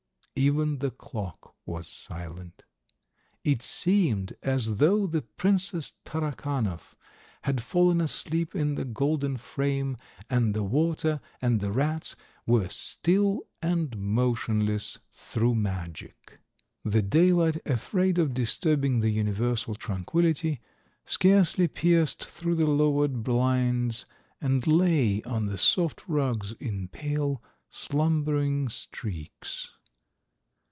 Even 0.33 0.79
the 0.79 0.89
clock 0.89 1.53
was 1.67 1.87
silent... 1.87 2.63
it 3.43 3.61
seemed 3.61 4.33
as 4.41 4.77
though 4.77 5.05
the 5.05 5.21
Princess 5.21 5.93
Tarakanov 6.03 6.95
had 7.43 7.61
fallen 7.61 8.01
asleep 8.01 8.55
in 8.55 8.73
the 8.73 8.85
golden 8.85 9.37
frame, 9.37 9.97
and 10.31 10.55
the 10.55 10.63
water 10.63 11.21
and 11.43 11.59
the 11.59 11.71
rats 11.71 12.15
were 12.47 12.69
still 12.69 13.43
and 13.61 13.95
motionless 13.97 14.97
through 15.11 15.53
magic. 15.53 16.39
The 16.83 17.03
daylight, 17.03 17.57
afraid 17.67 18.17
of 18.17 18.33
disturbing 18.33 19.01
the 19.01 19.11
universal 19.11 19.75
tranquillity, 19.75 20.59
scarcely 21.05 21.67
pierced 21.67 22.25
through 22.25 22.55
the 22.55 22.65
lowered 22.65 23.21
blinds, 23.21 24.07
and 24.39 24.65
lay 24.65 25.21
on 25.21 25.45
the 25.45 25.57
soft 25.59 26.03
rugs 26.07 26.53
in 26.53 26.87
pale, 26.87 27.43
slumbering 27.69 28.69
streaks. 28.69 29.73